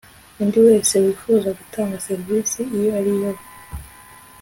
undi 0.41 0.59
wese 0.67 0.93
wifuza 1.03 1.49
gutanga 1.59 2.03
serivisi 2.07 2.59
iyo 2.77 2.89
ariyo 2.99 3.31